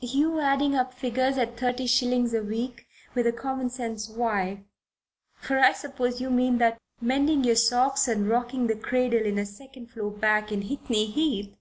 You 0.00 0.40
adding 0.40 0.74
up 0.74 0.92
figures 0.92 1.38
at 1.38 1.56
thirty 1.56 1.86
shillings 1.86 2.34
a 2.34 2.42
week, 2.42 2.88
with 3.14 3.28
a 3.28 3.32
common 3.32 3.70
sense 3.70 4.08
wife 4.08 4.58
for 5.36 5.60
I 5.60 5.70
suppose 5.70 6.20
you 6.20 6.30
mean 6.30 6.58
that 6.58 6.80
mending 7.00 7.44
your 7.44 7.54
socks 7.54 8.08
and 8.08 8.28
rocking 8.28 8.66
the 8.66 8.74
cradle 8.74 9.24
in 9.24 9.38
a 9.38 9.46
second 9.46 9.92
floor 9.92 10.10
back 10.10 10.50
in 10.50 10.62
Hickney 10.62 11.06
Heath! 11.12 11.54